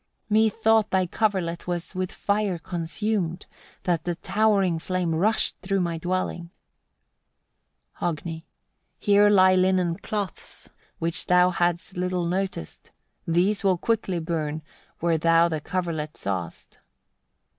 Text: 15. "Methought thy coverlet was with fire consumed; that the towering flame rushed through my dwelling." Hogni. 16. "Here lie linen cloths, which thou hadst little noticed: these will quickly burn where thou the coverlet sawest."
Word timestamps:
15. 0.29 0.45
"Methought 0.45 0.89
thy 0.89 1.05
coverlet 1.05 1.67
was 1.67 1.93
with 1.93 2.11
fire 2.11 2.57
consumed; 2.57 3.45
that 3.83 4.03
the 4.03 4.15
towering 4.15 4.79
flame 4.79 5.13
rushed 5.13 5.55
through 5.61 5.79
my 5.79 5.99
dwelling." 5.99 6.49
Hogni. 7.99 8.17
16. 8.17 8.43
"Here 8.97 9.29
lie 9.29 9.53
linen 9.53 9.97
cloths, 9.97 10.71
which 10.97 11.27
thou 11.27 11.51
hadst 11.51 11.97
little 11.97 12.25
noticed: 12.25 12.89
these 13.27 13.63
will 13.63 13.77
quickly 13.77 14.17
burn 14.17 14.63
where 15.01 15.19
thou 15.19 15.47
the 15.47 15.61
coverlet 15.61 16.17
sawest." 16.17 16.79